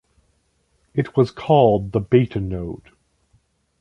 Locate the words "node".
2.39-2.89